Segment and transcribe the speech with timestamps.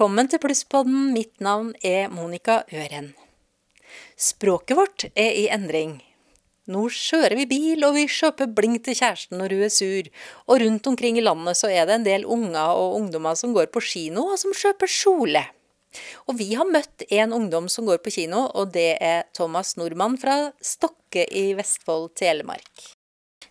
[0.00, 1.10] Velkommen til Plusspodden.
[1.12, 3.10] Mitt navn er Monica Øren.
[4.16, 6.09] Språket vårt er i endring.
[6.70, 10.10] Nå kjører vi bil, og vi kjøper blink til kjæresten når hun er sur.
[10.46, 13.72] Og rundt omkring i landet så er det en del unger og ungdommer som går
[13.74, 15.42] på kino, og som kjøper kjole.
[16.30, 20.14] Og vi har møtt en ungdom som går på kino, og det er Thomas Nordmann
[20.22, 22.90] fra Stokke i Vestfold, Telemark.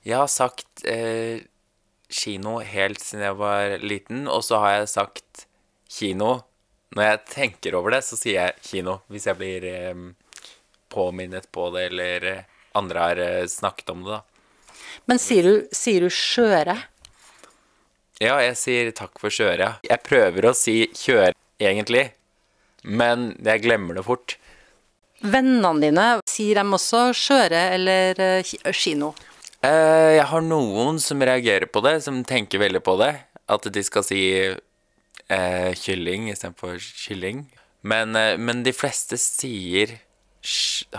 [0.08, 1.44] Jeg har sagt eh,
[2.08, 5.44] kino helt siden jeg var liten, og så har jeg sagt
[5.92, 6.38] kino.
[6.96, 9.02] Når jeg tenker over det, så sier jeg kino.
[9.12, 10.08] Hvis jeg blir eh,
[10.90, 14.24] påminnet på det, eller eh, andre har eh, snakket om det, da.
[15.10, 16.76] Men sier du, sier du skjøre?
[18.20, 19.72] Ja, jeg sier takk for kjøre, ja.
[19.88, 22.10] Jeg prøver å si kjøre, egentlig,
[22.84, 24.36] men jeg glemmer det fort.
[25.20, 29.14] Vennene dine, sier de også skjøre eller eh, kino?
[29.66, 33.14] Eh, jeg har noen som reagerer på det, som tenker veldig på det.
[33.50, 37.48] At de skal si eh, kylling istedenfor kylling.
[37.82, 38.12] Men,
[38.44, 39.96] men de fleste sier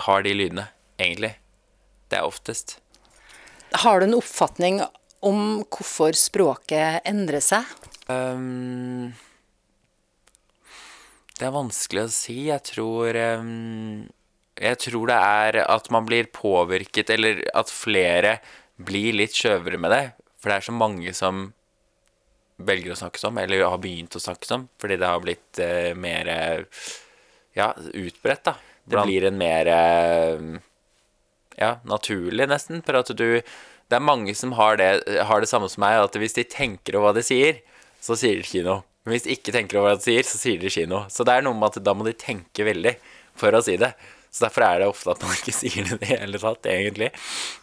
[0.08, 0.66] har de lydene,
[1.00, 1.34] egentlig.
[2.11, 2.78] Det er oftest.
[3.84, 4.80] Har du en oppfatning
[5.22, 7.66] om hvorfor språket endrer seg?
[8.11, 9.12] Um,
[11.38, 12.38] det er vanskelig å si.
[12.48, 14.08] Jeg tror um,
[14.61, 18.41] Jeg tror det er at man blir påvirket, eller at flere
[18.81, 20.05] blir litt skjøvere med det.
[20.41, 21.50] For det er så mange som
[22.61, 25.92] velger å snakke som, eller har begynt å snakke som, fordi det har blitt uh,
[25.97, 26.83] mer eh,
[27.56, 28.56] ja, utbredt, da.
[28.91, 30.44] Det blir en mer eh,
[31.61, 32.80] ja, naturlig, nesten.
[32.86, 33.42] For at du
[33.91, 36.94] Det er mange som har det, har det samme som meg, at hvis de tenker
[36.94, 37.58] over hva de sier,
[38.00, 38.77] så sier de kino.
[39.03, 41.00] Men hvis de ikke tenker over hva de sier, så sier de kino.
[41.11, 42.94] Så det er noe med at da må de tenke veldig
[43.41, 43.91] for å si det.
[44.31, 47.11] Så derfor er det ofte at man ikke sier det i det hele tatt, egentlig.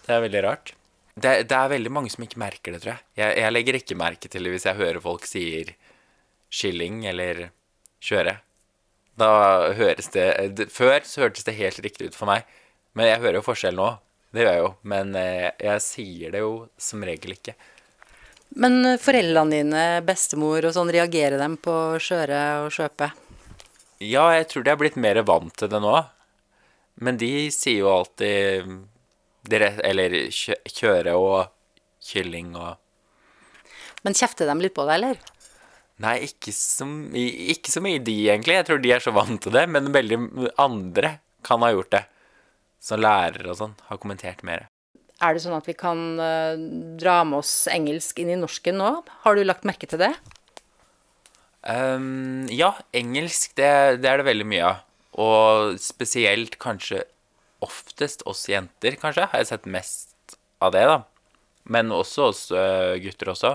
[0.03, 0.74] Det er veldig rart.
[1.18, 3.06] Det, det er veldig mange som ikke merker det, tror jeg.
[3.18, 3.38] jeg.
[3.41, 5.72] Jeg legger ikke merke til det hvis jeg hører folk sier
[6.53, 7.47] skilling eller
[8.03, 8.38] kjøre.
[9.18, 9.30] Da
[9.78, 10.28] høres det,
[10.59, 12.46] det Før så hørtes det helt riktig ut for meg.
[12.97, 13.91] Men jeg hører jo forskjell nå.
[14.34, 14.69] Det gjør jeg jo.
[14.90, 17.53] Men eh, jeg sier det jo som regel ikke.
[18.58, 23.12] Men foreldrene dine, bestemor og sånn, reagerer dem på skjøre og skjøpe?
[24.02, 25.96] Ja, jeg tror de er blitt mer vant til det nå.
[26.97, 28.66] Men de sier jo alltid
[29.86, 31.52] Eller kjøre og
[32.02, 32.80] kylling og
[34.02, 35.19] Men kjefter de litt på deg, eller?
[36.02, 38.57] Nei, ikke så, ikke så mye de, egentlig.
[38.57, 39.66] Jeg tror de er så vant til det.
[39.69, 40.19] Men veldig
[40.62, 42.03] andre kan ha gjort det.
[42.88, 44.68] Som lærere og sånn har kommentert mer.
[45.18, 46.56] Er det sånn at vi kan eh,
[47.02, 48.92] dra med oss engelsk inn i norsken nå?
[49.25, 50.14] Har du lagt merke til det?
[51.68, 54.84] Um, ja, engelsk, det, det er det veldig mye av.
[55.18, 57.02] Og spesielt kanskje
[57.66, 61.00] oftest oss jenter, kanskje, har jeg sett mest av det, da.
[61.68, 63.54] Men også oss øh, gutter også.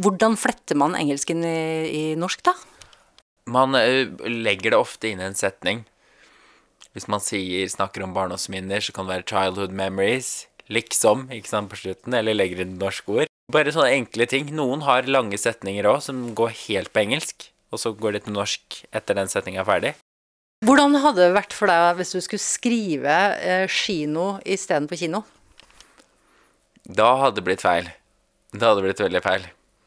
[0.00, 1.60] Hvordan fletter man engelsken i,
[1.92, 2.56] i norsk, da?
[3.52, 5.84] Man øh, legger det ofte inn i en setning.
[6.96, 11.70] Hvis man sier, snakker om barndomsminner, så kan det være 'childhood memories', liksom, ikke sant,
[11.70, 13.30] på slutten, eller legger inn norske ord.
[13.50, 14.50] Bare sånne enkle ting.
[14.54, 18.34] Noen har lange setninger òg, som går helt på engelsk, og så går det til
[18.34, 19.94] norsk etter den setninga er ferdig.
[20.66, 25.22] Hvordan hadde det vært for deg hvis du skulle skrive eh, kino istedenfor kino?
[26.84, 27.88] Da hadde det blitt feil.
[28.52, 29.46] Det hadde blitt veldig feil.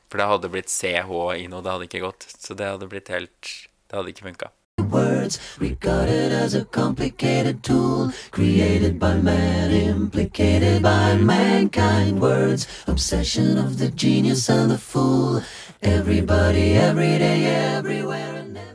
[0.10, 2.26] For det hadde blitt CH i noe, det hadde ikke gått.
[2.32, 3.54] Så det hadde blitt helt
[3.90, 4.50] Det hadde ikke funka.
[4.94, 12.22] Words regarded as a complicated tool created by man, implicated by mankind.
[12.22, 15.42] Words, obsession of the genius and the fool.
[15.82, 17.46] Everybody, every day,
[17.78, 18.74] everywhere and everywhere.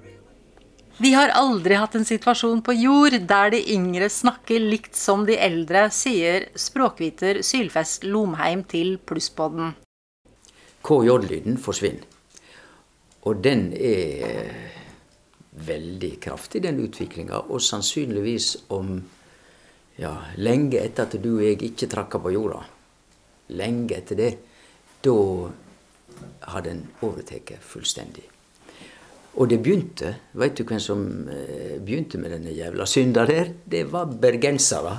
[0.99, 5.39] Vi har aldri hatt en situasjon på jord der de yngre snakker likt som de
[5.39, 9.77] eldre, sier språkviter Sylfest Lomheim til Plusspodden.
[10.83, 12.05] KJ-lyden forsvinner.
[13.27, 14.78] Og den er
[15.67, 17.45] veldig kraftig, den utviklinga.
[17.49, 18.97] Og sannsynligvis om
[19.99, 22.63] ja, lenge etter at du og jeg ikke trakka på jorda.
[23.59, 24.33] Lenge etter det.
[25.03, 25.15] Da
[26.53, 28.27] har den overtatt fullstendig.
[29.39, 33.53] Og det begynte Veit du hvem som eh, begynte med denne jævla synda der?
[33.65, 34.97] Det var bergensere.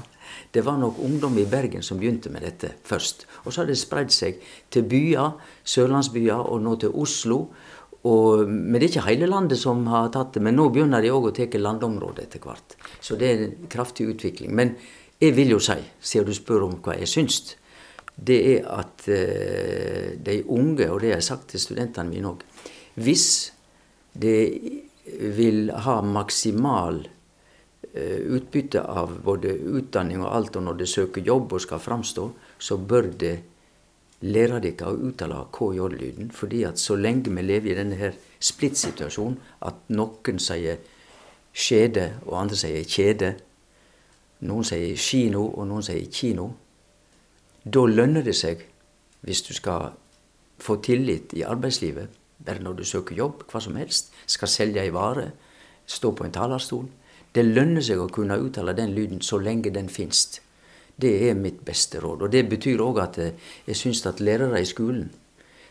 [0.53, 3.25] Det var nok ungdom i Bergen som begynte med dette først.
[3.43, 4.39] Og så har det spredd seg
[4.71, 7.47] til byer, sørlandsbyer, og nå til Oslo.
[8.07, 10.43] Og, men det er ikke hele landet som har tatt det.
[10.45, 12.77] Men nå begynner de òg å ta landområder etter hvert.
[13.03, 14.53] Så det er en kraftig utvikling.
[14.55, 14.75] Men
[15.19, 17.41] jeg vil jo si, siden du spør om hva jeg syns,
[18.19, 22.43] det er at eh, de unge, og det har jeg sagt til studentene mine òg
[22.99, 23.27] Hvis
[24.11, 24.39] det
[25.19, 26.99] vil ha maksimal
[27.93, 32.27] eh, utbytte av både utdanning og alt, og når de søker jobb og skal framstå,
[32.59, 33.35] så bør det
[34.21, 36.31] lære dere å uttale KJ-lyden.
[36.31, 40.77] fordi at så lenge vi lever i denne her splittsituasjonen, at noen sier
[41.53, 43.35] skjede og andre sier kjede,
[44.41, 46.51] noen sier kino og noen sier kino,
[47.65, 48.63] da lønner det seg,
[49.21, 49.91] hvis du skal
[50.59, 52.07] få tillit i arbeidslivet,
[52.45, 55.31] bare når du søker jobb, hva som helst, skal selge ei vare,
[55.85, 56.87] stå på en talerstol.
[57.35, 60.39] Det lønner seg å kunne uttale den lyden så lenge den finnes.
[61.01, 62.25] Det er mitt beste råd.
[62.27, 63.35] Og det betyr òg at eh,
[63.67, 65.07] jeg syns at lærere i skolen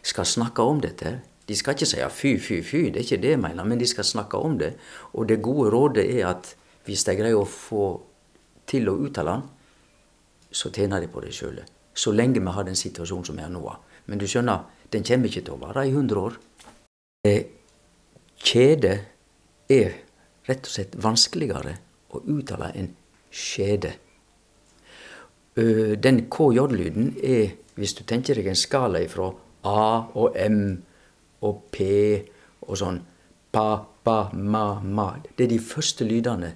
[0.03, 1.19] skal snakke om dette.
[1.49, 3.87] De skal ikke si fy, fy, fy, det er ikke det jeg mener, men de
[3.89, 4.75] skal snakke om det.
[5.13, 6.55] Og det gode rådet er at
[6.89, 7.87] hvis de greier å få
[8.69, 9.47] til å uttale den,
[10.51, 11.61] så tjener de på det sjøl.
[11.93, 13.63] Så lenge vi har den situasjonen som vi har nå.
[14.09, 16.39] Men du skjønner, den kommer ikke til å vare i 100 år.
[17.29, 17.43] Eh,
[18.41, 18.95] kjede
[19.69, 19.97] er
[20.49, 21.75] rett og slett vanskeligere
[22.17, 22.93] å uttale enn
[23.29, 23.93] skjede.
[25.59, 29.33] Den KJ-lyden er, hvis du tenker deg en skala ifra
[29.67, 30.61] A og M
[31.43, 31.89] og P
[32.69, 33.01] og sånn
[33.49, 35.07] Pa, pa, ma, ma.
[35.25, 36.51] Det er de første lydene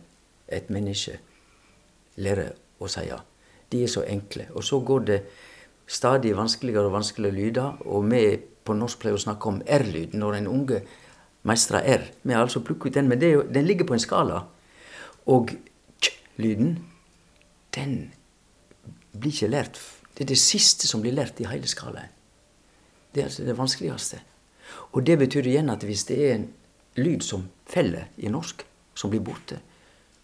[0.52, 1.14] et menneske
[2.20, 3.06] lærer å si.
[3.72, 4.50] De er så enkle.
[4.52, 5.18] Og så går det
[5.88, 7.80] stadig vanskeligere og vanskeligere lyder.
[7.88, 10.82] Og vi på norsk pleier å snakke om R-lyden når en unge
[11.48, 12.08] mestrer R.
[12.22, 14.44] Vi har altså plukket ut den, men det, den ligger på en skala.
[15.32, 15.54] Og
[16.02, 16.76] k-lyden,
[17.74, 17.96] den
[19.12, 19.78] blir ikke lært.
[20.12, 22.10] Det er det siste som blir lært i hele skalaen.
[23.12, 24.20] Det er altså det vanskeligste.
[24.92, 26.48] Og det betyr igjen at hvis det er en
[26.96, 28.64] lyd som feller i norsk,
[28.94, 29.58] som blir borte,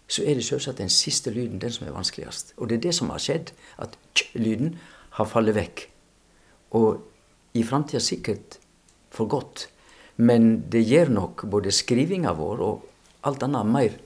[0.08, 2.54] så er det selvsagt den siste lyden den som er vanskeligst.
[2.56, 4.78] Og det er det som har skjedd, at ch-lyden
[5.18, 5.84] har fallet vekk.
[6.76, 7.02] Og
[7.56, 8.58] i framtida sikkert
[9.12, 9.68] for godt.
[10.16, 12.86] Men det gjør nok både skrivinga vår og
[13.28, 13.98] alt annet mer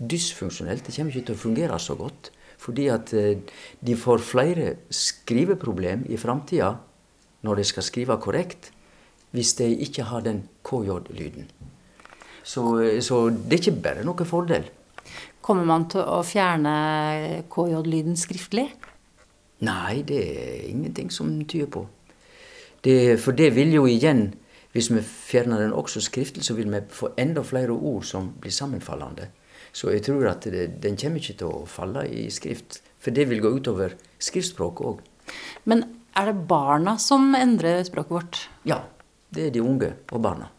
[0.00, 0.84] dysfunksjonelt.
[0.86, 2.30] Det kommer ikke til å fungere så godt.
[2.60, 3.40] Fordi at eh,
[3.80, 6.74] de får flere skriveproblem i framtida
[7.46, 8.70] når de skal skrive korrekt,
[9.32, 11.48] hvis de ikke har den KJ-lyden.
[12.44, 14.68] Så, eh, så, det er ikke bare noen fordel.
[15.40, 16.74] Kommer man til å fjerne
[17.50, 18.68] KJ-lyden skriftlig?
[19.64, 21.86] Nei, det er ingenting som tyder på.
[22.84, 24.30] Det, for det vil jo igjen,
[24.72, 28.54] hvis vi fjerner den også skriftlig, så vil vi få enda flere ord som blir
[28.54, 29.28] sammenfallende.
[29.72, 32.80] Så jeg tror at det, den kommer ikke til å falle i skrift.
[33.00, 35.02] For det vil gå utover skriftspråket òg.
[35.70, 35.84] Men
[36.18, 38.40] er det barna som endrer språket vårt?
[38.68, 38.82] Ja,
[39.30, 40.50] det er de unge og barna.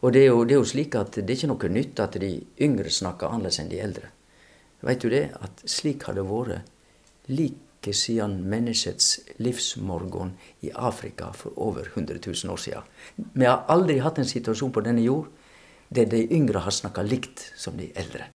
[0.00, 2.18] Og det er, jo, det er, jo, slik at det er ikke noe nytt at
[2.20, 2.30] de
[2.62, 4.10] yngre snakker annerledes enn de eldre.
[4.86, 5.24] Vet du det?
[5.40, 9.08] At slik har det vært like siden menneskets
[9.42, 10.34] livsmorgen
[10.66, 12.86] i Afrika for over 100 000 år siden.
[13.34, 15.30] Vi har aldri hatt en situasjon på denne jord
[15.88, 18.30] der de yngre har snakka likt som de eldre.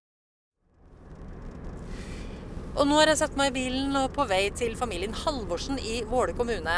[2.72, 6.00] Og nå har jeg satt meg i bilen og på vei til familien Halvorsen i
[6.08, 6.76] Våle kommune.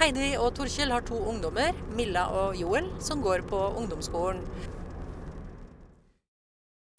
[0.00, 4.40] Heidi og Torkjell har to ungdommer, Milla og Joel, som går på ungdomsskolen.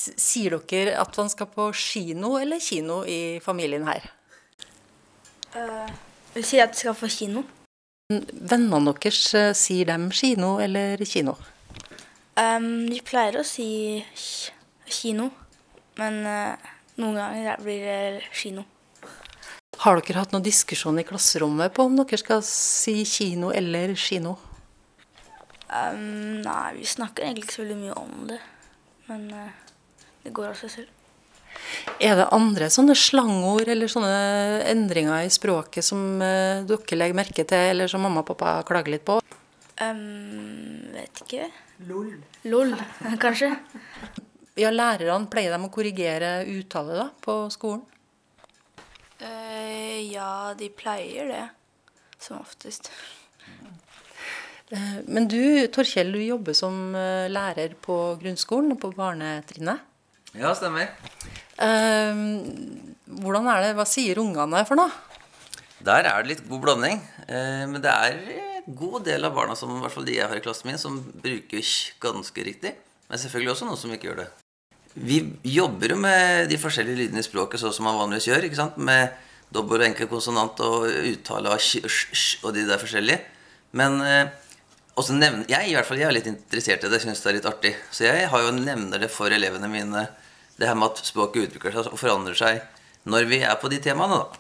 [0.03, 4.07] Sier dere at man skal på kino eller kino i familien her?
[5.55, 5.91] Uh,
[6.35, 7.43] vi sier at vi skal på kino.
[8.11, 11.35] Vennene deres, eh, sier de kino eller kino?
[12.39, 14.03] Um, de pleier å si
[14.87, 15.29] kino,
[15.99, 18.65] men uh, noen ganger blir det kino.
[19.83, 24.37] Har dere hatt noen diskusjon i klasserommet på om dere skal si kino eller kino?
[25.73, 28.39] Um, nei, vi snakker egentlig ikke så veldig mye om det.
[29.09, 29.79] Men uh,
[30.23, 30.99] det går av seg selv.
[32.01, 34.13] Er det andre sånne slangord eller sånne
[34.69, 38.93] endringer i språket som uh, dere legger merke til, eller som mamma og pappa klager
[38.93, 39.19] litt på?
[39.81, 41.49] Um, vet ikke.
[41.89, 42.13] Lol.
[42.45, 42.77] Lol,
[43.23, 43.55] kanskje.
[44.53, 47.81] Ja, Lærerne, pleier de å korrigere uttale da, på skolen?
[49.23, 51.45] Uh, ja, de pleier det.
[52.21, 52.91] Som oftest.
[54.69, 59.89] Uh, men du, Torkjell, du jobber som uh, lærer på grunnskolen, på barnetrinnet.
[60.33, 60.89] Ja, stemmer.
[63.05, 64.89] hvordan er det, Hva sier ungene for noe?
[65.85, 67.01] Der er det litt god blanding.
[67.69, 68.17] men det er
[68.63, 70.81] en god del av barna, som, i hvert fall de jeg har i klassen min,
[70.81, 71.61] som bruker
[72.01, 72.73] ganske riktig.
[73.09, 74.29] Men selvfølgelig også noen som ikke gjør det.
[74.93, 78.45] Vi jobber jo med de forskjellige lydene i språket sånn som man vanligvis gjør.
[78.45, 78.77] ikke sant?
[78.77, 79.15] Med
[79.53, 83.21] dobbel og enkel konsonant og uttale av sj, sj og de der forskjellige.
[83.77, 84.29] Men eh,
[84.93, 87.01] også nevne, jeg, i hvert fall, jeg er litt interessert i det.
[87.01, 87.73] Syns det er litt artig.
[87.89, 90.07] Så jeg har jo nevner det for elevene mine,
[90.59, 92.61] det her med at språket utvikler seg og forandrer seg
[93.09, 94.39] når vi er på de temaene, da.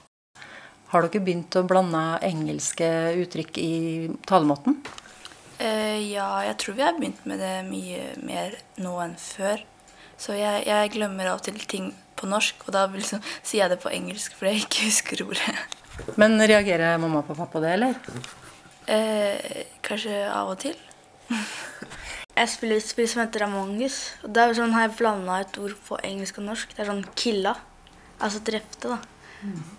[0.93, 2.85] Har dere begynt å blande engelske
[3.17, 3.73] uttrykk i
[4.29, 4.77] talemåten?
[5.57, 9.65] Eh, ja, jeg tror vi har begynt med det mye mer nå enn før.
[10.23, 13.73] Så jeg, jeg glemmer av og til ting på norsk, og da liksom, sier jeg
[13.73, 15.55] det på engelsk fordi jeg ikke husker ordet.
[16.21, 17.97] Men reagerer mamma og pappa på det, eller?
[18.87, 20.77] Eh, kanskje av og til.
[22.37, 23.99] jeg spiller et spill som heter Among us.
[24.23, 26.73] Og der sånn, har jeg blanda et ord på engelsk og norsk.
[26.75, 27.57] Det er sånn 'killa'.
[28.23, 28.99] Altså drepte, da.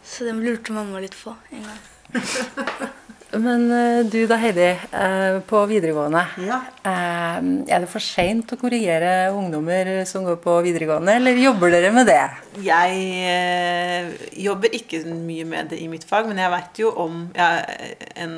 [0.04, 1.80] Så det lurte mamma litt på en gang.
[3.40, 6.20] Men eh, du da, Heidi, eh, på videregående.
[6.46, 6.60] Ja.
[6.86, 7.38] eh,
[7.74, 12.06] Er det for seint å korrigere ungdommer som går på videregående, eller jobber dere med
[12.10, 12.20] det?
[12.62, 14.12] Jeg
[14.44, 18.36] jobber ikke mye med det i mitt fag, men jeg vet jo om jeg, en,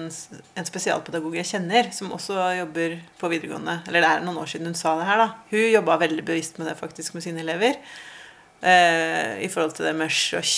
[0.57, 3.81] en spesialpedagog jeg kjenner, som også jobber på videregående.
[3.89, 5.29] Eller det er noen år siden hun sa det her, da.
[5.53, 7.77] Hun jobba veldig bevisst med det faktisk med sine elever.
[8.67, 10.57] I forhold til det med sjøsj.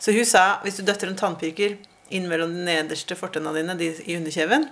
[0.00, 1.74] Så hun sa hvis du døtter en tannpirker
[2.14, 4.68] inn mellom de nederste fortenna dine de, i underkjeven,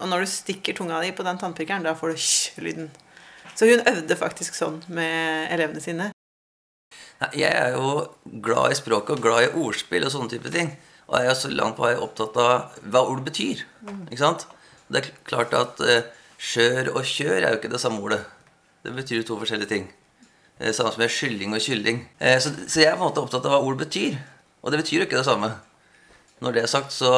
[0.00, 2.90] og når du stikker tunga di på den tannpirkeren, da får du sj-lyden.
[3.54, 6.10] Så hun øvde faktisk sånn med elevene sine.
[7.32, 8.08] Jeg er jo
[8.42, 10.72] glad i språket og glad i ordspill og sånne type ting.
[11.06, 13.62] Og jeg er så langt på vei opptatt av hva ord betyr.
[14.08, 14.46] Ikke sant?
[14.90, 16.08] Det er klart at eh,
[16.40, 18.22] skjør og kjør er jo ikke det samme ordet.
[18.84, 19.86] Det betyr jo to forskjellige ting.
[20.58, 22.02] Eh, samme som med kylling og kylling.
[22.18, 24.18] Eh, så, så jeg er på en måte opptatt av hva ord betyr.
[24.64, 25.52] Og det betyr jo ikke det samme.
[26.44, 27.10] Når det er sagt, så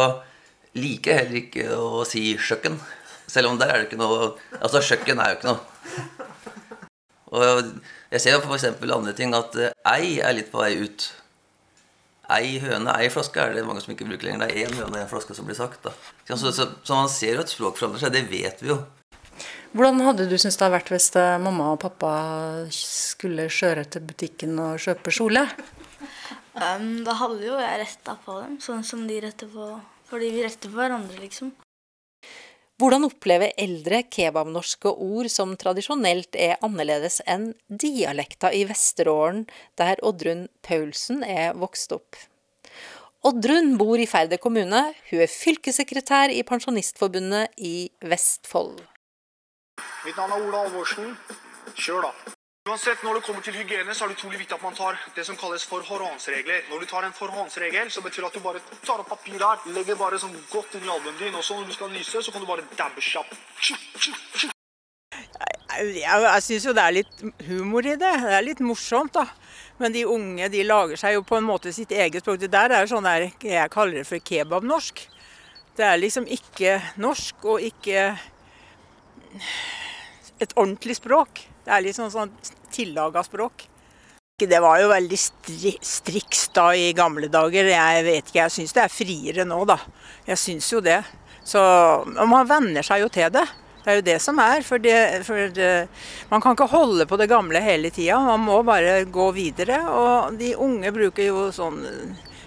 [0.76, 2.78] liker jeg heller ikke å si kjøkken.
[3.26, 5.61] Selv om der er det ikke noe Altså, kjøkken er jo ikke noe.
[7.37, 7.71] Og
[8.12, 11.09] jeg ser jo eksempel andre ting at eh, ei er litt på vei ut.
[12.33, 14.47] Ei høne, ei flaske er det mange som ikke bruker lenger.
[14.47, 15.87] Det er én høne én flaske som blir sagt.
[16.26, 18.14] Så, så, så man ser jo at språk forandrer seg.
[18.14, 18.80] Det vet vi jo.
[19.76, 22.12] Hvordan hadde du syntes det hadde vært hvis eh, mamma og pappa
[22.73, 25.45] skulle kjøre til butikken og kjøpe kjole?
[26.57, 29.75] Um, da hadde jo jeg retta på dem, sånn som de retter på
[30.09, 31.51] Fordi vi retter på hverandre, liksom.
[32.81, 39.47] Hvordan opplever eldre kebabnorske ord som tradisjonelt er annerledes enn dialekta i Vesterålen,
[39.81, 42.21] der Oddrun Paulsen er vokst opp?
[43.27, 48.85] Oddrun bor i Færder kommune, hun er fylkessekretær i Pensjonistforbundet i Vestfold.
[50.05, 51.17] Mitt navn er Ola Alvorsen.
[51.75, 52.36] Kjør, da.
[52.67, 55.25] Uansett, Når det kommer til hygiene, så er det utrolig viktig at man tar det
[55.27, 56.65] som kalles forhåndsregler.
[56.71, 59.63] Når du tar en forhåndsregel, så betyr det at du bare tar opp papir her,
[59.77, 62.35] legger bare sånn godt inn i albuen din, og så når du skal nyse, så
[62.35, 63.39] kan du bare dabbe kjapt.
[65.77, 68.15] Jeg, jeg syns jo det er litt humor i det.
[68.27, 69.29] Det er litt morsomt, da.
[69.79, 72.43] Men de unge de lager seg jo på en måte sitt eget språk.
[72.43, 75.07] Det der er sånn der, jeg kaller det for kebabnorsk.
[75.79, 78.09] Det er liksom ikke norsk og ikke
[80.43, 81.47] et ordentlig språk.
[81.67, 82.31] Det er litt sånn, sånn
[82.71, 83.65] tillaga språk.
[84.39, 87.67] Det var jo veldig stri striks da i gamle dager.
[87.73, 89.79] Jeg vet ikke, jeg syns det er friere nå, da.
[90.29, 91.01] Jeg syns jo det.
[91.47, 91.61] Så
[92.07, 93.47] man venner seg jo til det.
[93.81, 94.63] Det er jo det som er.
[94.67, 94.95] For, det,
[95.27, 95.73] for det,
[96.31, 98.21] man kan ikke holde på det gamle hele tida.
[98.23, 99.81] Man må bare gå videre.
[99.91, 101.83] Og de unge bruker jo sånn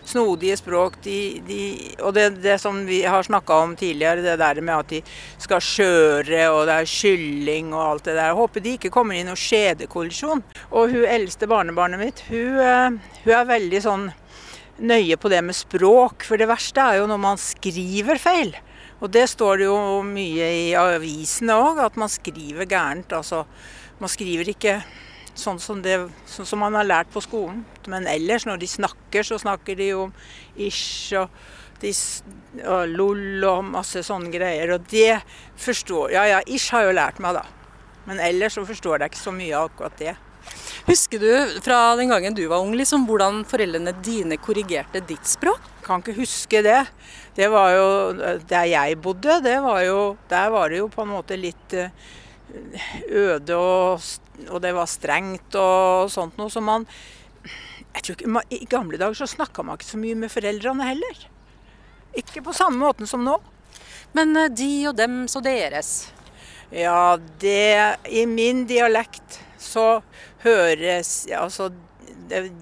[0.09, 0.97] snodige språk.
[1.05, 1.59] De, de,
[2.03, 5.01] og det, det, som vi har snakka om tidligere, det der med at de
[5.37, 8.31] skal kjøre, og det er kylling og alt det der.
[8.31, 10.43] Jeg håper de ikke kommer i noen skjedekollisjon.
[10.69, 14.09] Og hun eldste barnebarnet mitt, hun, hun er veldig sånn
[14.79, 16.25] nøye på det med språk.
[16.27, 18.55] For det verste er jo når man skriver feil.
[18.99, 23.13] Og det står det jo mye i avisene òg, at man skriver gærent.
[23.15, 23.45] Altså,
[23.99, 24.79] man skriver ikke
[25.39, 25.97] sånn som, det,
[26.29, 27.63] sånn som man har lært på skolen.
[27.89, 30.13] Men ellers, når de snakker, så snakker de om
[30.59, 31.31] ish og,
[31.81, 31.93] de,
[32.65, 34.75] og lol og masse sånne greier.
[34.75, 35.21] Og det
[35.59, 37.45] forstår Ja ja, ish har jo lært meg, da.
[38.09, 40.15] Men ellers så forstår jeg ikke så mye av akkurat det.
[40.87, 45.61] Husker du fra den gangen du var ung, liksom, hvordan foreldrene dine korrigerte ditt språk?
[45.85, 46.79] Kan ikke huske det.
[47.37, 47.89] Det var jo
[48.49, 51.77] Der jeg bodde, det var jo, der var det jo på en måte litt
[53.09, 54.05] øde og,
[54.49, 56.51] og det var strengt og sånt noe.
[56.51, 56.87] Så man
[57.95, 61.25] jeg tror ikke, I gamle dager så snakka man ikke så mye med foreldrene heller.
[62.17, 63.37] Ikke på samme måten som nå.
[64.13, 66.09] Men de og dem så deres?
[66.69, 70.01] Ja, det I min dialekt så
[70.43, 71.71] høres altså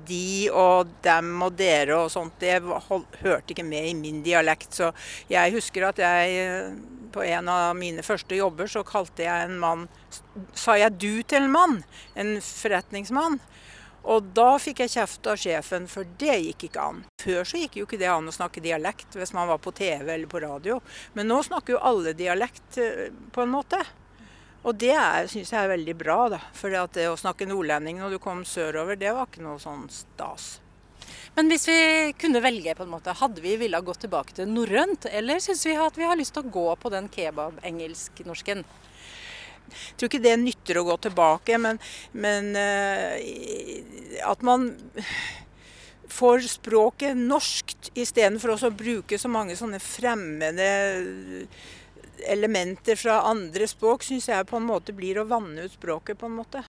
[0.07, 4.73] de og dem og dere og sånt, det hørte ikke med i min dialekt.
[4.77, 4.91] Så
[5.31, 6.71] jeg husker at jeg
[7.13, 9.87] på en av mine første jobber så kalte jeg en mann
[10.57, 11.79] Sa jeg du til en mann?
[12.15, 13.39] En forretningsmann.
[14.07, 17.01] Og da fikk jeg kjeft av sjefen, for det gikk ikke an.
[17.19, 20.13] Før så gikk jo ikke det an å snakke dialekt hvis man var på TV
[20.13, 20.77] eller på radio.
[21.17, 22.79] Men nå snakker jo alle dialekt
[23.33, 23.81] på en måte.
[24.67, 24.97] Og det
[25.31, 26.39] syns jeg er veldig bra, da.
[26.55, 30.57] For det å snakke nordlending når du kom sørover, det var ikke noe sånn stas.
[31.37, 31.79] Men hvis vi
[32.19, 35.77] kunne velge, på en måte, hadde vi villet gå tilbake til norrønt, eller syns vi
[35.79, 38.65] at vi har lyst til å gå på den kebab-engelsk-norsken?
[39.67, 41.79] Jeg tror ikke det nytter å gå tilbake, men,
[42.15, 43.15] men uh,
[44.31, 44.71] at man
[46.17, 50.69] får språket norskt istedenfor å bruke så mange sånne fremmede
[52.25, 56.29] elementer fra andre språk, syns jeg på en måte blir å vanne ut språket, på
[56.29, 56.63] en måte.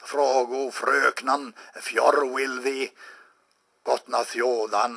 [0.00, 1.50] Frågo frøknan
[1.84, 2.88] fjorvilvi,
[3.86, 4.96] gotna þjóðan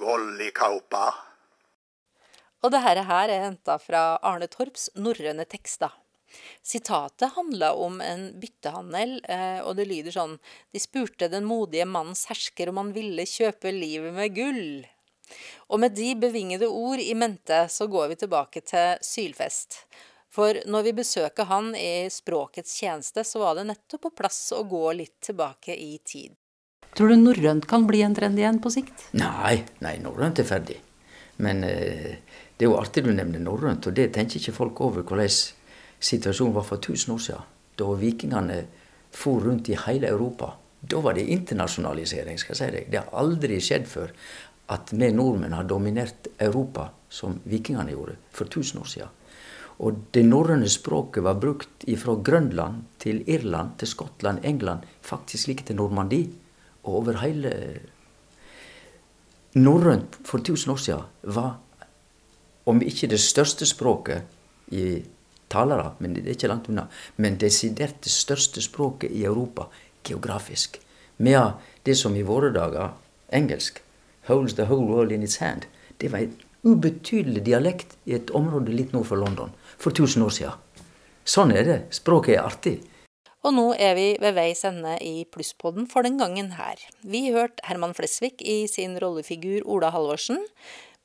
[0.00, 1.10] gollikaupa.
[2.60, 5.92] Og det her er henta fra Arne Torps norrøne tekster.
[6.62, 10.36] Sitatet handla om en byttehandel, eh, og det lyder sånn
[10.70, 14.86] De spurte den modige mannens hersker om han ville kjøpe livet med gull.
[15.70, 19.84] Og med de bevingede ord i mente så går vi tilbake til Sylfest.
[20.30, 24.62] For når vi besøker han i språkets tjeneste, så var det nettopp på plass å
[24.70, 26.36] gå litt tilbake i tid.
[26.94, 29.10] Tror du norrønt kan bli en trend igjen på sikt?
[29.18, 30.78] Nei, nei, norrønt er ferdig.
[31.42, 32.18] Men eh,
[32.56, 35.30] det er jo artig du nevner norrønt, og det tenker ikke folk over hvordan
[36.00, 37.46] situasjonen var for 1000 år siden.
[37.80, 38.58] Da vikingene
[39.14, 40.52] for rundt i hele Europa.
[40.80, 42.90] Da var det internasjonalisering, skal jeg si deg.
[42.92, 44.12] Det har aldri skjedd før
[44.70, 49.16] at vi nordmenn har dominert Europa som vikingene gjorde for 1000 år siden.
[49.80, 55.64] Og det norrøne språket var brukt fra Grønland til Irland til Skottland, England, faktisk like
[55.64, 56.28] til Normandie.
[56.84, 57.80] Og over hele
[59.56, 61.56] Norrønt for 1000 år siden var,
[62.66, 64.22] om ikke det største språket
[64.68, 65.00] i
[65.50, 66.86] talere, men det er ikke langt unna,
[67.16, 69.66] men desidert det største språket i Europa
[70.04, 70.78] geografisk.
[71.18, 72.92] Med det som i våre dager,
[73.32, 73.82] engelsk,
[74.30, 75.66] holds the whole world in its hand,
[75.98, 80.34] det var en ubetydelig dialekt i et område litt nord for London for 1000 år
[80.36, 80.86] siden.
[81.24, 81.78] Sånn er det.
[81.94, 82.78] Språket er artig.
[83.40, 86.80] Og nå er vi ved veis ende i Plusspodden for den gangen her.
[87.00, 90.42] Vi hørte Herman Flesvig i sin rollefigur Ola Halvorsen.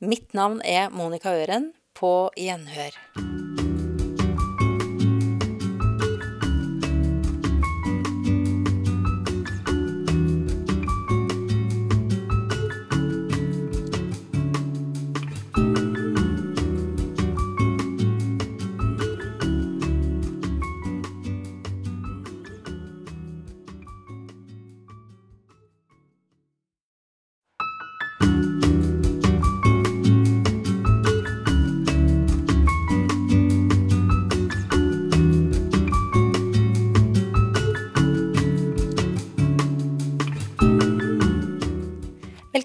[0.03, 1.72] Mitt navn er Monica Øren.
[1.96, 2.91] På gjenhør.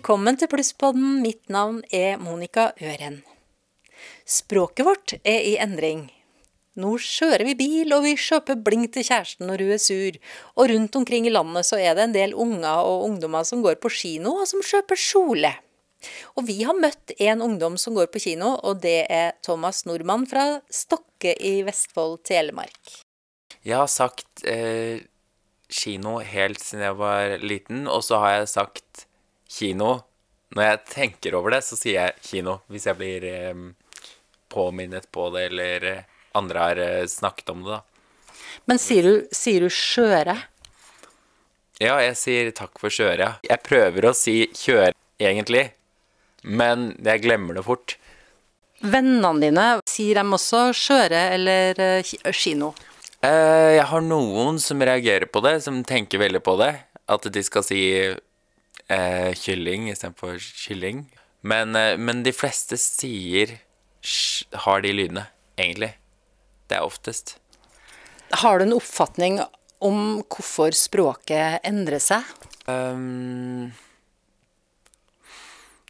[0.00, 1.18] Velkommen til Plusspodden.
[1.20, 3.18] Mitt navn er Monica Øren.
[4.24, 6.06] Språket vårt er i endring.
[6.80, 10.16] Nå kjører vi bil, og vi kjøper blink til kjæresten når hun er sur.
[10.56, 13.76] Og rundt omkring i landet så er det en del unger og ungdommer som går
[13.82, 15.52] på kino, og som kjøper kjole.
[16.32, 20.24] Og vi har møtt en ungdom som går på kino, og det er Thomas Nordmann
[20.32, 22.96] fra Stokke i Vestfold, Telemark.
[23.68, 25.04] Jeg har sagt eh,
[25.68, 29.06] kino helt siden jeg var liten, og så har jeg sagt
[29.50, 29.92] kino.
[30.54, 32.60] Når jeg tenker over det, så sier jeg kino.
[32.70, 33.66] Hvis jeg blir eh,
[34.50, 36.08] påminnet på det, eller eh,
[36.38, 37.84] andre har eh, snakket om det, da.
[38.70, 40.36] Men sier du, sier du skjøre?
[41.80, 43.24] Ja, jeg sier takk for kjøre.
[43.24, 43.54] Ja.
[43.54, 45.70] Jeg prøver å si kjøre, egentlig,
[46.44, 47.96] men jeg glemmer det fort.
[48.80, 52.72] Vennene dine, sier de også skjøre eller eh, kino?
[53.20, 56.72] Eh, jeg har noen som reagerer på det, som tenker veldig på det.
[57.10, 57.82] At de skal si
[58.90, 61.04] eh, kylling istedenfor kylling.
[61.40, 63.58] Men, eh, men, de fleste sier
[64.64, 65.26] har de lydene,
[65.58, 65.94] egentlig.
[66.68, 67.38] Det er oftest.
[68.42, 69.40] Har du en oppfatning
[69.80, 72.26] om hvorfor språket endrer seg?
[72.68, 73.72] Um,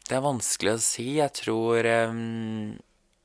[0.07, 1.05] det er vanskelig å si.
[1.19, 2.79] Jeg tror um,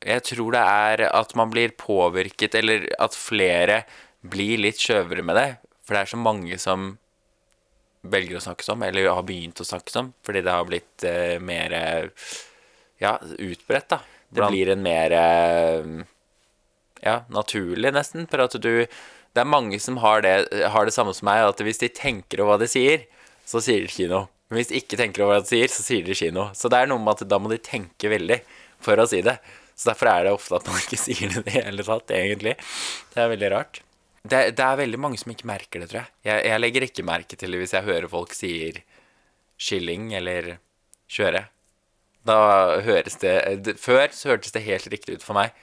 [0.04, 3.84] Jeg tror det er at man blir påvirket, eller at flere
[4.26, 5.48] blir litt skjøvere med det.
[5.86, 6.96] For det er så mange som
[8.12, 11.36] velger å snakke som, eller har begynt å snakke som, fordi det har blitt uh,
[11.42, 11.74] mer
[13.02, 14.02] ja, utbredt, da.
[14.36, 15.12] Det blir en mer
[17.00, 20.32] ja, naturlig, nesten, for at du Det er mange som har det,
[20.72, 23.04] har det samme som meg, at hvis de tenker over hva de sier,
[23.46, 24.24] så sier de kino.
[24.48, 26.48] Men hvis de ikke tenker over hva de sier, så sier de kino.
[26.56, 28.40] Så det er noe med at da må de tenke veldig
[28.82, 29.36] for å si det.
[29.76, 32.56] Så derfor er det ofte at man ikke sier det i det hele tatt, egentlig.
[33.12, 33.82] Det er veldig rart.
[34.26, 36.12] Det, det, er veldig mange som ikke merker det, tror jeg.
[36.26, 36.44] jeg.
[36.48, 36.62] jeg.
[36.62, 38.80] legger ikke merke til det hvis jeg hører folk sier
[39.56, 40.56] skilling eller
[41.12, 41.46] kjøre.
[42.26, 42.38] Da
[42.82, 45.54] høres det, det Før så hørtes det helt riktig ut for meg.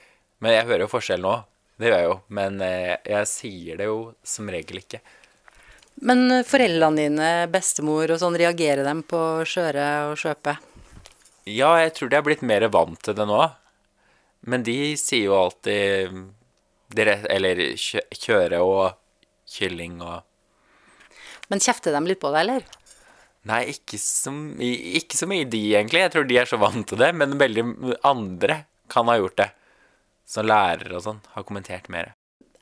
[0.42, 1.34] Men jeg hører jo forskjell nå.
[1.80, 2.16] Det gjør jeg jo.
[2.38, 5.00] Men eh, jeg sier det jo som regel ikke.
[6.06, 10.56] Men eh, foreldrene dine, bestemor og sånn, reagerer dem på skjøre og skjøpe?
[11.50, 13.42] Ja, jeg tror de er blitt mer vant til det nå.
[14.48, 16.16] Men de sier jo alltid
[16.92, 18.94] dere, Eller kjø, kjøre og
[19.50, 20.22] kylling og
[21.52, 22.64] Men kjefter de litt på deg, eller?
[23.44, 26.00] Nei, ikke så, ikke så mye de, egentlig.
[26.00, 27.10] Jeg tror de er så vant til det.
[27.12, 27.64] Men veldig
[28.08, 29.50] andre kan ha gjort det.
[30.24, 32.14] Som lærere og sånn har kommentert mer.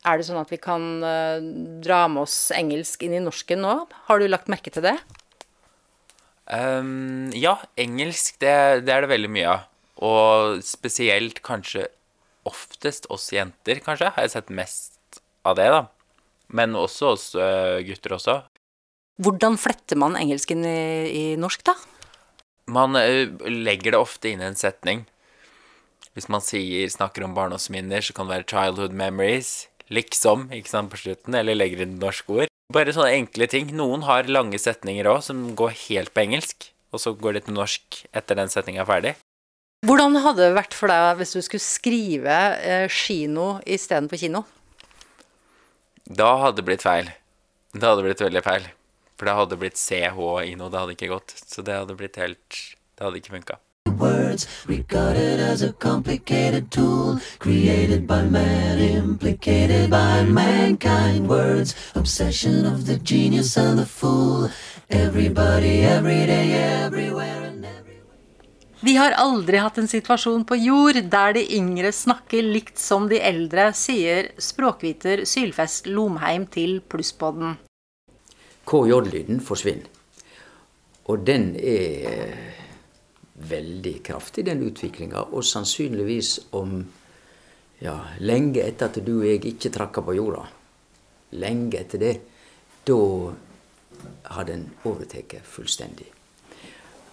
[0.02, 1.44] Er det sånn at vi kan eh,
[1.85, 3.76] dra med oss engelsk inn i norsken nå?
[4.08, 4.96] Har du lagt merke til det?
[6.50, 9.68] Um, ja, engelsk, det, det er det veldig mye av.
[10.02, 11.87] Og spesielt kanskje
[12.48, 15.83] oftest oss jenter, kanskje, har jeg sett mest av det, da.
[16.52, 18.37] Men også oss øh, gutter også.
[19.22, 20.78] Hvordan fletter man engelsken i,
[21.09, 21.76] i norsk, da?
[22.72, 25.05] Man øh, legger det ofte inn i en setning.
[26.12, 30.92] Hvis man sier, snakker om barndomsminner, så kan det være 'childhood memories', liksom, ikke sant,
[30.92, 32.52] på slutten, eller legger inn norske ord.
[32.72, 33.72] Bare sånne enkle ting.
[33.76, 37.57] Noen har lange setninger òg, som går helt på engelsk, og så går de til
[37.57, 39.14] norsk etter den setninga er ferdig.
[39.83, 44.45] Hvordan hadde det vært for deg hvis du skulle skrive eh, kino istedenfor kino?
[46.07, 47.11] Da hadde det blitt feil.
[47.75, 48.68] Det hadde blitt veldig feil.
[49.18, 51.35] For det hadde blitt CH i noe, det hadde ikke gått.
[51.42, 52.62] Så det hadde blitt helt
[52.95, 53.59] Det hadde ikke funka.
[53.99, 61.29] Words regarded as a complicated tool created by man, implicated by mankind.
[61.29, 64.49] Words, obsession of the genius and the fool.
[64.90, 67.52] Everybody, every day, everywhere everywhere.
[68.83, 73.21] Vi har aldri hatt en situasjon på jord der de yngre snakker likt som de
[73.23, 77.61] eldre, sier språkviter Sylfest Lomheim til Plusspodden.
[78.66, 79.87] KJ-lyden forsvinner.
[81.07, 82.35] Og den er
[83.53, 85.29] veldig kraftig, den utviklinga.
[85.31, 86.81] Og sannsynligvis om
[87.83, 90.42] ja, lenge etter at du og jeg ikke trakka på jorda.
[91.38, 92.16] Lenge etter det.
[92.83, 92.99] Da
[94.35, 96.11] har den overtatt fullstendig.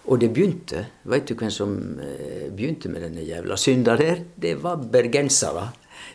[0.08, 4.24] Og det begynte Veit du hvem som eh, begynte med denne jævla synda der?
[4.36, 5.68] Det var bergensere.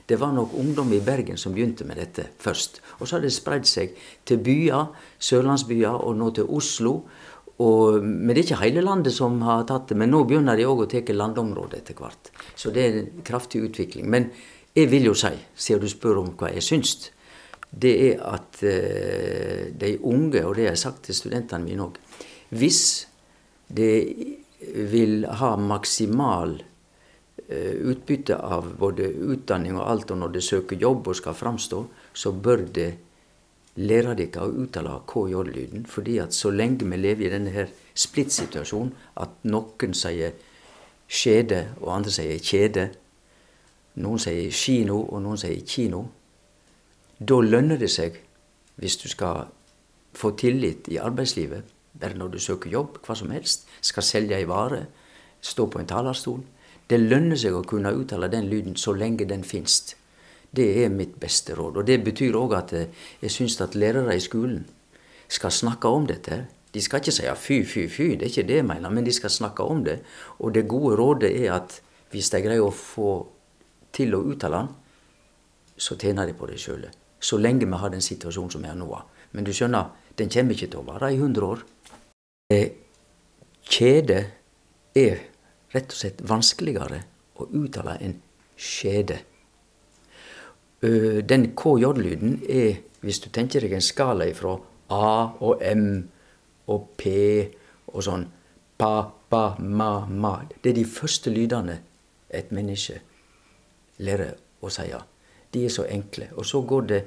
[0.06, 2.82] Det var nok ungdom i Bergen som begynte med dette først.
[3.00, 3.96] Og så har det spredd seg
[4.26, 6.96] til byer, sørlandsbyer, og nå til Oslo.
[7.62, 9.98] Og, men det er ikke hele landet som har tatt det.
[9.98, 12.32] Men nå begynner de òg å ta landområder etter hvert.
[12.56, 14.10] Så det er en kraftig utvikling.
[14.10, 14.30] Men
[14.76, 17.12] jeg vil jo si, siden du spør om hva jeg syns,
[17.76, 21.98] det er at eh, de unge, og det har jeg sagt til studentene mine òg
[22.56, 23.08] Hvis
[23.68, 23.94] det
[24.92, 26.64] vil ha maksimal
[27.48, 31.82] eh, utbytte av både utdanning og alt, og når de søker jobb og skal framstå,
[32.14, 32.90] så bør det
[33.76, 35.86] lære dere å uttale KJ-lyden.
[35.86, 40.32] fordi at så lenge vi lever i denne her splittsituasjonen, at noen sier
[41.08, 42.90] skjede, og andre sier kjede,
[43.96, 46.06] noen sier kino, og noen sier kino,
[47.20, 48.20] da lønner det seg,
[48.76, 49.48] hvis du skal
[50.16, 54.48] få tillit i arbeidslivet, bare når du søker jobb, hva som helst, skal selge ei
[54.50, 54.86] vare,
[55.42, 56.44] stå på en talerstol
[56.90, 59.96] Det lønner seg å kunne uttale den lyden så lenge den finnes.
[60.54, 61.80] Det er mitt beste råd.
[61.82, 62.92] Og det betyr òg at eh,
[63.24, 64.68] jeg syns at lærere i skolen
[65.28, 66.44] skal snakke om dette.
[66.74, 69.14] De skal ikke si fy, fy, fy, det er ikke det jeg mener, men de
[69.16, 69.98] skal snakke om det.
[70.40, 71.80] Og det gode rådet er at
[72.14, 73.12] hvis de greier å få
[73.96, 74.74] til å uttale den,
[75.76, 76.86] så tjener de på det sjøl.
[77.20, 78.92] Så lenge vi har den situasjonen som er nå.
[79.34, 81.66] Men du skjønner, den kommer ikke til å vare i 100 år.
[82.56, 82.72] Eh,
[83.66, 84.20] Kjede
[84.96, 85.22] er
[85.74, 87.00] rett og slett vanskeligere
[87.42, 88.20] å uttale enn
[88.56, 89.18] skjede.
[90.82, 94.54] Den KJ-lyden er, hvis du tenker deg en skala ifra
[94.94, 95.10] A
[95.42, 95.88] og M
[96.70, 97.16] og P
[97.90, 98.28] og sånn
[98.76, 100.34] Pa, pa, ma, ma.
[100.62, 101.78] Det er de første lydene
[102.28, 102.98] et menneske
[104.04, 104.84] lærer å si.
[105.56, 106.28] De er så enkle.
[106.36, 107.00] Og så går det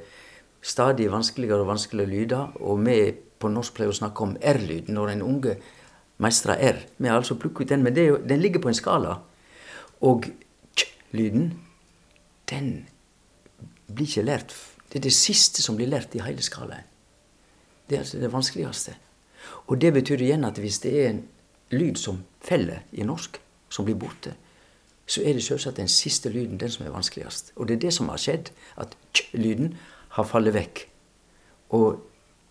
[0.65, 2.97] stadig vanskeligere og vanskeligere lyder, og vi
[3.39, 5.57] på norsk pleier å snakke om R-lyden når en unge
[6.23, 6.83] mestrer R.
[6.99, 9.19] Vi har altså plukket ut den, men jo, den ligger på en skala.
[10.07, 10.27] Og
[10.79, 11.53] k-lyden,
[12.51, 12.73] den
[13.87, 14.55] blir ikke lært.
[14.89, 16.87] Det er det siste som blir lært i hele skalaen.
[17.89, 18.95] Det er altså det vanskeligste.
[19.69, 21.23] Og det betyr igjen at hvis det er en
[21.73, 24.35] lyd som feller i norsk, som blir borte,
[25.09, 27.53] så er det selvsagt den siste lyden den som er vanskeligst.
[27.57, 29.77] Og det er det som har skjedd, at k-lyden
[30.17, 30.83] har fallet vekk.
[31.77, 32.01] Og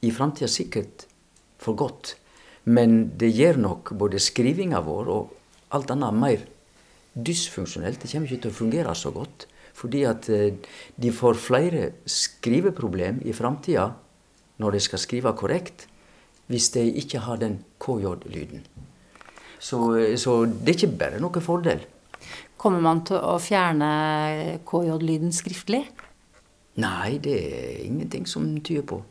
[0.01, 1.07] i framtida sikkert
[1.61, 2.15] for godt.
[2.67, 5.35] Men det gjør nok både skrivinga vår og
[5.75, 6.43] alt annet mer
[7.17, 8.01] dysfunksjonelt.
[8.01, 9.47] Det kommer ikke til å fungere så godt.
[9.77, 10.57] Fordi at eh,
[10.97, 13.91] de får flere skriveproblem i framtida
[14.57, 15.85] når de skal skrive korrekt,
[16.49, 18.65] hvis de ikke har den KJ-lyden.
[19.59, 21.85] Så, eh, så det er ikke bare noen fordel.
[22.57, 25.83] Kommer man til å fjerne KJ-lyden skriftlig?
[26.81, 29.01] Nei, det er ingenting som tyder på.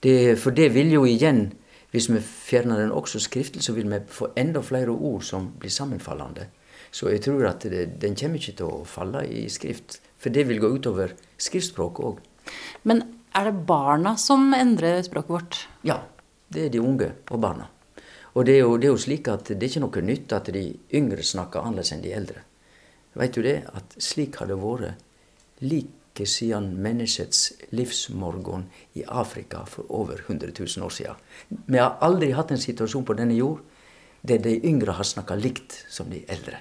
[0.00, 1.50] Det, for det vil jo igjen,
[1.90, 5.72] hvis vi fjerner den også skriftlig, så vil vi få enda flere ord som blir
[5.74, 6.46] sammenfallende.
[6.90, 10.00] Så jeg tror at det, den kommer ikke til å falle i skrift.
[10.20, 12.22] For det vil gå utover skriftspråket òg.
[12.88, 13.02] Men
[13.36, 15.60] er det barna som endrer språket vårt?
[15.86, 16.00] Ja,
[16.50, 17.68] det er de unge og barna.
[18.34, 20.50] Og det er, jo, det er jo slik at det er ikke noe nytt at
[20.54, 22.44] de yngre snakker annerledes enn de eldre.
[23.18, 23.56] Vet du det?
[23.74, 24.94] At slik har det vært
[26.10, 31.14] like siden menneskets livsmorgen i Afrika for over 100 000 år siden.
[31.66, 33.60] Vi har aldri hatt en situasjon på denne jord
[34.22, 36.60] der de yngre har snakka likt som de eldre.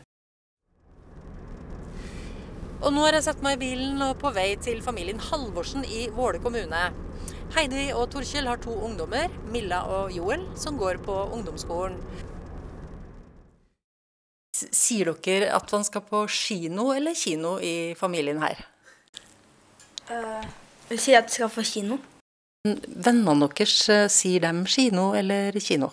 [2.81, 6.07] Og nå har jeg satt meg i bilen og på vei til familien Halvorsen i
[6.15, 6.93] Våle kommune.
[7.51, 11.97] Heidi og Torkjell har to ungdommer, Milla og Joel, som går på ungdomsskolen.
[14.55, 18.63] Sier dere at man skal på kino eller kino i familien her?
[20.89, 21.99] Vi sier at de skal få kino.
[22.65, 25.91] Vennene deres, eh, sier dem kino eller kino?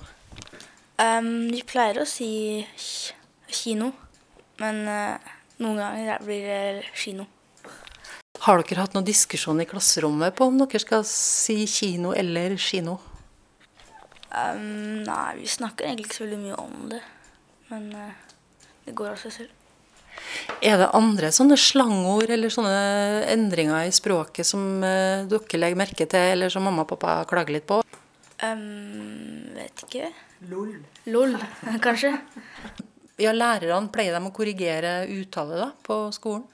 [0.98, 2.66] Um, de pleier å si
[3.46, 3.92] kino,
[4.58, 7.26] men uh, noen ganger blir det kino.
[8.40, 12.96] Har dere hatt noen diskusjon i klasserommet på om dere skal si kino eller kino?
[14.32, 17.02] Um, nei, vi snakker egentlig ikke så veldig mye om det,
[17.68, 18.34] men uh,
[18.88, 19.65] det går av seg selv.
[20.64, 26.06] Er det andre sånne slangord eller sånne endringer i språket som eh, dere legger merke
[26.08, 27.82] til, eller som mamma og pappa klager litt på?
[28.42, 30.10] Um, vet ikke.
[30.50, 30.74] Lol.
[31.08, 31.36] Lol,
[31.84, 32.12] kanskje.
[33.20, 36.44] Ja, lærerne pleier de å korrigere uttale da, på skolen?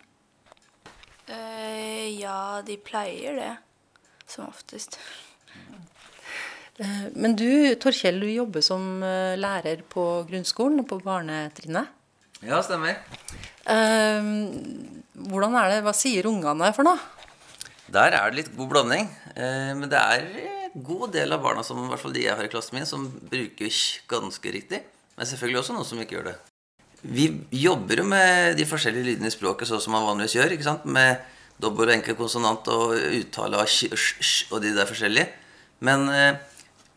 [1.31, 3.53] Uh, ja, de pleier det,
[4.31, 4.99] som oftest.
[6.81, 11.99] Eh, Men du, Torkjell, du jobber som lærer på grunnskolen og på barnetrinnet.
[12.43, 12.99] Ja, stemmer.
[13.67, 14.31] Eh,
[15.23, 16.99] Hvordan er det, hva sier ungene for noe?
[17.93, 19.11] Der er det litt god blanding.
[19.37, 20.25] Eh, men det er
[20.73, 22.89] en god del av barna, som i hvert fall de jeg har i klassen min,
[22.89, 24.81] som bruker kj ganske riktig.
[25.19, 26.39] Men selvfølgelig også noen som ikke gjør det.
[27.03, 27.27] Vi
[27.59, 30.55] jobber jo med de forskjellige lydene i språket sånn som man vanligvis gjør.
[30.55, 30.87] ikke sant?
[30.87, 31.21] Med
[31.63, 35.29] dobbel og enkel konsonant og uttale av kj, sj, sj og de der forskjellige.
[35.85, 36.41] Men eh,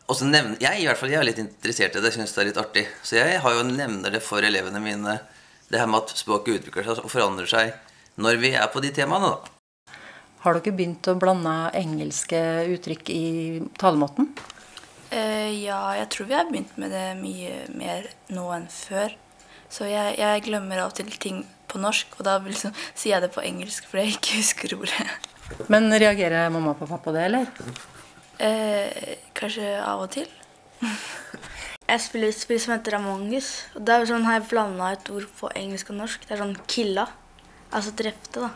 [0.06, 2.12] også nevne, jeg i hvert fall jeg er litt interessert i det.
[2.14, 2.86] Jeg syns det er litt artig.
[3.02, 5.18] Så jeg har jo nevner det for elevene mine.
[5.70, 7.74] Det her med at språket utvikler seg og forandrer seg
[8.22, 9.96] når vi er på de temaene, da.
[10.44, 12.38] Har dere begynt å blande engelske
[12.76, 13.26] uttrykk i
[13.80, 14.30] talemåten?
[15.10, 19.14] Uh, ja, jeg tror vi har begynt med det mye mer nå enn før.
[19.72, 23.26] Så jeg, jeg glemmer av og til ting på norsk, og da liksom, sier jeg
[23.26, 25.08] det på engelsk fordi jeg ikke husker ordet.
[25.72, 27.50] Men reagerer mamma og pappa på det, eller?
[28.38, 30.30] Uh, kanskje av og til.
[31.86, 33.50] Jeg spiller et spill som heter Among us.
[33.78, 36.26] Og er sånn, har jeg blanda et ord på engelsk og norsk.
[36.26, 37.06] Det er sånn 'killa'.
[37.72, 38.50] Altså drepte, da.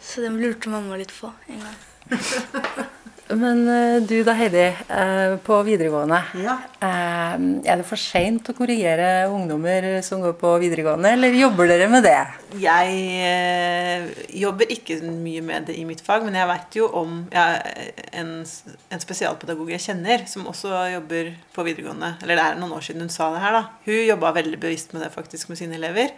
[0.00, 1.78] Så det lurte mamma litt på en gang.
[3.28, 6.18] Men eh, du da, Heidi, eh, på videregående.
[6.42, 6.56] Ja.
[6.82, 7.36] eh,
[7.70, 12.04] Er det for seint å korrigere ungdommer som går på videregående, eller jobber dere med
[12.04, 12.18] det?
[12.60, 14.10] Jeg
[14.42, 19.04] jobber ikke mye med det i mitt fag, men jeg vet jo om en, en
[19.06, 22.16] spesialpedagog jeg kjenner, som også jobber på videregående.
[22.24, 23.64] Eller det er noen år siden hun sa det her, da.
[23.86, 26.12] Hun jobba veldig bevisst med det faktisk med sine elever.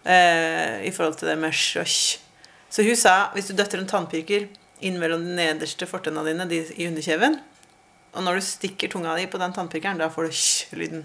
[0.00, 1.94] I forhold til det med sj og.
[2.70, 4.46] Så hun sa hvis du døtter en tannpirker
[4.86, 7.38] inn mellom de nederste fortenna dine de, i underkjeven,
[8.10, 11.04] og når du stikker tunga di på den tannpirkeren, da får du sj-lyden.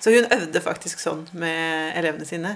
[0.00, 2.54] Så hun øvde faktisk sånn med elevene sine.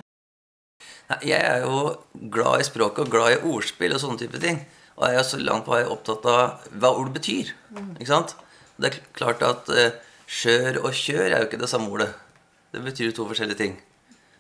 [1.11, 1.93] Nei, Jeg er jo
[2.33, 4.63] glad i språket og glad i ordspill og sånne type ting.
[4.97, 7.51] Og jeg er så langt på vei opptatt av hva ord betyr.
[7.99, 8.37] Ikke sant?
[8.81, 9.99] Det er klart at eh,
[10.31, 12.09] skjør og kjør er jo ikke det samme ordet.
[12.73, 13.77] Det betyr jo to forskjellige ting.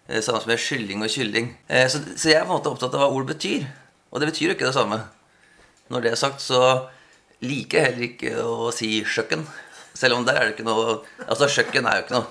[0.08, 1.52] Eh, samme som med kylling og kylling.
[1.68, 3.66] Eh, så, så jeg er på en måte opptatt av hva ord betyr.
[4.14, 5.02] Og det betyr jo ikke det samme.
[5.92, 6.60] Når det er sagt, så
[7.44, 9.44] liker jeg heller ikke å si kjøkken.
[9.94, 12.28] Selv om der er det ikke noe Altså, kjøkken er jo ikke noe.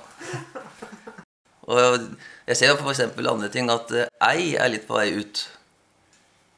[1.63, 2.07] Og
[2.49, 5.43] jeg ser jo eksempel andre ting at eh, ei er litt på vei ut.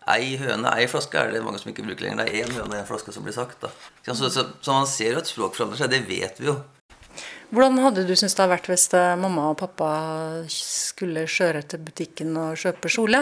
[0.10, 2.26] Ei høne, ei flaske er det mange som ikke bruker lenger.
[2.26, 3.66] Det er én høne én flaske som blir sagt.
[4.06, 5.94] så, så, så man ser jo at språk forandrer seg.
[5.94, 6.58] Det vet vi jo.
[7.54, 9.90] Hvordan hadde du syntes det hadde vært hvis eh, mamma og pappa
[10.52, 13.22] skulle kjøre til butikken og kjøpe kjole?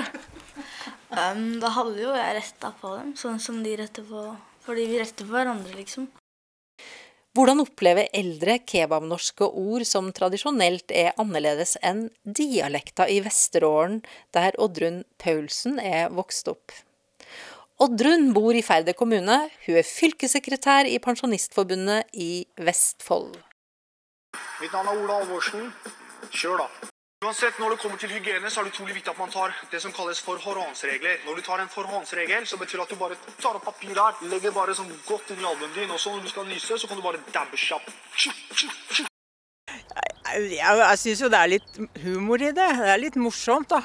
[1.14, 4.32] Um, da hadde jo jeg retta på dem, sånn som de retter på
[4.66, 6.08] Fordi vi retter på hverandre, liksom.
[7.34, 14.04] Hvordan opplever eldre kebabnorske ord som tradisjonelt er annerledes enn dialekta i Vesterålen,
[14.38, 16.72] der Oddrun Paulsen er vokst opp?
[17.82, 23.36] Oddrun bor i Færder kommune, hun er fylkessekretær i Pensjonistforbundet i Vestfold.
[24.62, 25.72] Mitt navn er Ola Alvorsen.
[26.30, 26.94] Kjør, da.
[27.24, 29.80] Uansett, når det kommer til hygiene, så er det utrolig viktig at man tar det
[29.80, 31.22] som kalles forhåndsregler.
[31.26, 34.18] Når du tar en forhåndsregel, så betyr det at du bare tar opp papir her,
[34.28, 36.90] legger bare sånn godt inn i albuen din, og så når du skal nyse, så
[36.90, 37.96] kan du bare dabbe kjapt.
[40.34, 42.70] Jeg, jeg syns jo det er litt humor i det.
[42.82, 43.84] Det er litt morsomt, da.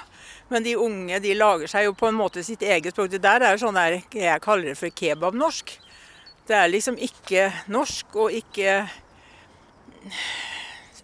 [0.50, 3.12] Men de unge de lager seg jo på en måte sitt eget språk.
[3.12, 5.76] Det der er sånn der, jeg kaller det for kebabnorsk.
[6.48, 8.80] Det er liksom ikke norsk og ikke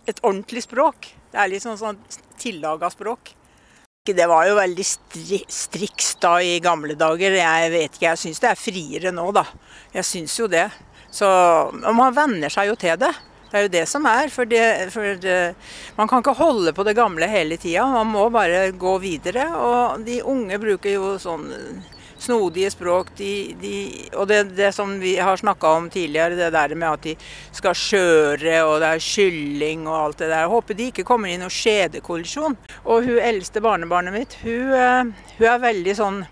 [0.08, 1.12] et ordentlig språk.
[1.34, 1.96] Det er litt sånn, sånn
[2.38, 3.32] tillaga språk.
[4.06, 7.34] Det var jo veldig stri striks da i gamle dager.
[7.34, 9.42] Jeg vet ikke, jeg syns det er friere nå, da.
[9.96, 10.68] Jeg syns jo det.
[11.10, 11.26] Så
[11.72, 13.10] man venner seg jo til det.
[13.48, 14.30] Det er jo det som er.
[14.30, 14.62] For, det,
[14.94, 15.38] for det,
[15.98, 17.88] man kan ikke holde på det gamle hele tida.
[17.90, 19.48] Man må bare gå videre.
[19.58, 21.48] Og de unge bruker jo sånn
[22.24, 23.12] snodige språk.
[23.18, 23.74] De, de,
[24.18, 27.14] og det, det, som vi har snakka om tidligere, det der med at de
[27.54, 30.44] skal skjøre og det er kylling og alt det der.
[30.44, 32.56] Jeg håper de ikke kommer i noen skjedekollisjon.
[32.84, 36.22] Og hun eldste barnebarnet mitt, hun, eh, hun er veldig sånn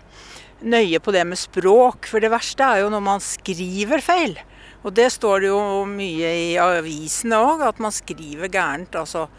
[0.63, 2.07] nøye på det med språk.
[2.09, 4.37] For det verste er jo når man skriver feil.
[4.83, 8.97] Og det står det jo mye i avisene òg, at man skriver gærent.
[8.99, 9.29] Altså,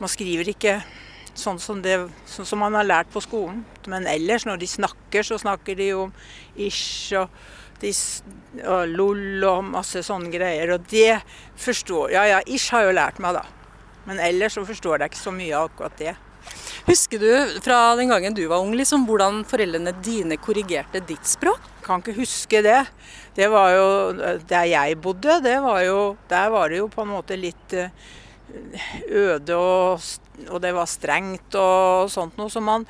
[0.00, 0.80] man skriver ikke
[1.40, 1.96] sånn som, det,
[2.28, 3.64] sånn som man har lært på skolen.
[3.90, 6.12] Men ellers, når de snakker, så snakker de om
[6.60, 7.32] ish og,
[7.80, 7.92] de,
[8.62, 10.76] og lol og masse sånne greier.
[10.76, 11.20] Og det
[11.60, 13.46] forstår Ja ja, ish har jo lært meg, da.
[14.08, 16.16] Men ellers så forstår jeg ikke så mye av akkurat det.
[16.86, 21.60] Husker du fra den gangen du var ung, liksom, hvordan foreldrene dine korrigerte ditt språk?
[21.84, 22.80] Kan ikke huske det.
[23.36, 23.86] Det var jo
[24.48, 27.92] Der jeg bodde, det var jo, der var det jo på en måte litt eh,
[29.08, 30.00] øde, og,
[30.48, 32.50] og, det var strengt og sånt noe.
[32.52, 32.86] Så man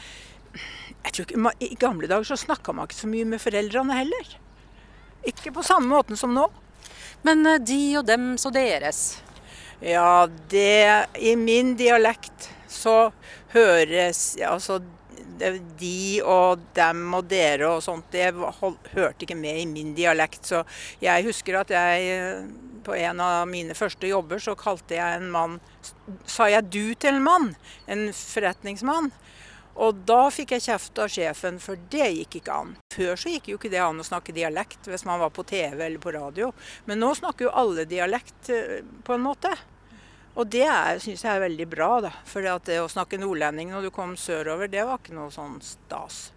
[1.01, 4.35] jeg tror ikke, I gamle dager så snakka man ikke så mye med foreldrene heller.
[5.27, 6.47] Ikke på samme måten som nå.
[7.27, 9.21] Men eh, de og dem så deres?
[9.81, 13.11] Ja, det I min dialekt så
[13.55, 14.79] høres Altså
[15.81, 20.45] de og dem og dere og sånt, det hørte ikke med i min dialekt.
[20.53, 20.65] Så
[21.03, 22.45] jeg husker at jeg
[22.85, 25.59] på en av mine første jobber så kalte jeg en mann
[26.29, 27.51] Sa jeg du til en mann?
[27.89, 29.11] En forretningsmann.
[29.81, 32.73] Og da fikk jeg kjeft av sjefen, for det gikk ikke an.
[32.93, 35.87] Før så gikk jo ikke det an å snakke dialekt hvis man var på TV
[35.87, 36.51] eller på radio.
[36.91, 39.55] Men nå snakker jo alle dialekt eh, på en måte.
[40.39, 40.69] Og det
[41.03, 42.13] syns jeg er veldig bra, da.
[42.29, 46.29] For det å snakke nordlending når du kom sørover, det var ikke noe sånn stas.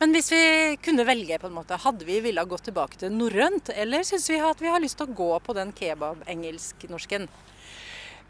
[0.00, 0.42] Men hvis vi
[0.82, 4.40] kunne velge, på en måte, hadde vi villet gå tilbake til norrønt, eller syns vi
[4.42, 7.28] at vi har lyst til å gå på den kebab-engelsk-norsken?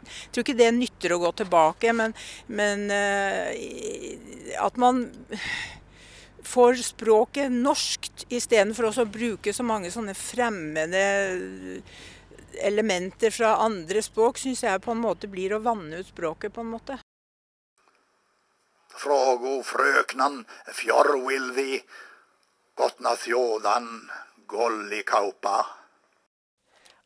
[0.03, 2.13] Jeg tror ikke det nytter å gå tilbake, men,
[2.51, 3.49] men uh,
[4.61, 5.05] at man
[6.43, 11.03] får språket norskt istedenfor å bruke så mange sånne fremmede
[12.61, 16.61] elementer fra andre språk, syns jeg på en måte blir å vanne ut språket, på
[16.61, 16.99] en måte.
[18.93, 20.43] Frågo frøknan
[20.77, 21.81] fjorvilvi,
[22.77, 23.87] gotna thjådan
[24.47, 25.63] gollikaupa.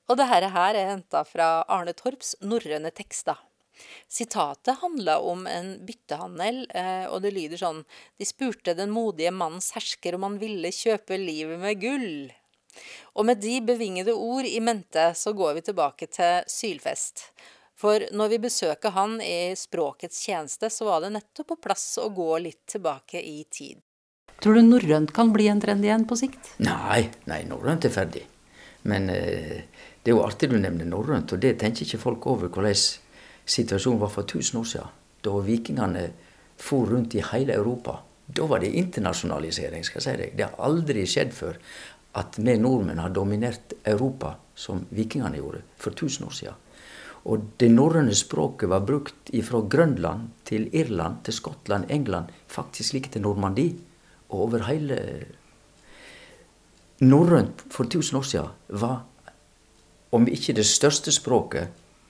[0.07, 3.39] Og det her er henta fra Arne Torps norrøne tekster.
[4.10, 7.83] Sitatet handla om en byttehandel, eh, og det lyder sånn
[8.17, 12.33] De spurte den modige mannens hersker om han ville kjøpe livet med gull.
[13.18, 17.30] Og med de bevingede ord i mente så går vi tilbake til Sylfest.
[17.78, 22.10] For når vi besøker han i språkets tjeneste, så var det nettopp på plass å
[22.10, 23.78] gå litt tilbake i tid.
[24.42, 26.56] Tror du norrønt kan bli en trend igjen på sikt?
[26.62, 28.24] Nei, nei norrønt er ferdig.
[28.90, 29.66] Men eh,
[30.02, 32.78] det er jo artig du nevner norrønt, og det tenker ikke folk over hvordan
[33.48, 34.94] situasjonen var for 1000 år siden.
[35.26, 36.06] Da vikingene
[36.58, 38.00] for rundt i hele Europa.
[38.28, 40.38] Da var det internasjonalisering, skal jeg si deg.
[40.38, 41.60] Det har aldri skjedd før
[42.17, 46.63] at vi nordmenn har dominert Europa som vikingene gjorde for 1000 år siden.
[47.27, 53.12] Og det norrøne språket var brukt fra Grønland til Irland til Skottland, England, faktisk like
[53.12, 53.75] til Normandie.
[54.30, 54.97] Og over hele
[57.03, 59.03] Norrønt for 1000 år siden var,
[60.12, 61.67] om ikke det største språket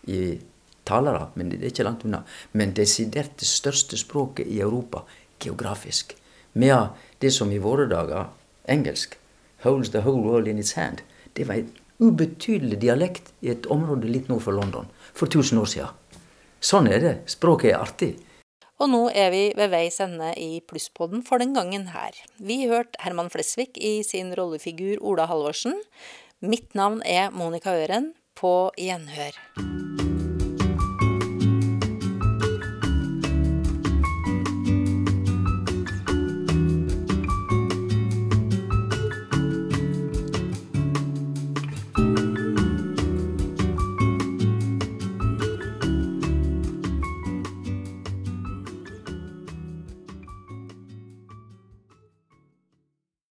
[0.07, 0.37] i
[0.85, 2.21] talere, men det er ikke langt unna,
[2.53, 5.03] men desidert det største språket i Europa
[5.39, 6.15] geografisk.
[6.53, 8.29] Med det som i våre dager,
[8.69, 9.17] engelsk,
[9.63, 11.01] holds the whole world in its hand,
[11.33, 15.69] det var en ubetydelig dialekt i et område litt nord for London for 1000 år
[15.71, 16.21] siden.
[16.61, 17.15] Sånn er det.
[17.29, 18.13] Språket er artig.
[18.77, 22.13] Og nå er vi ved veis ende i Plusspodden for den gangen her.
[22.37, 25.79] Vi hørte Herman Flesvig i sin rollefigur Ola Halvorsen.
[26.45, 28.13] Mitt navn er Monica Øren.
[28.37, 29.33] På gjenhør.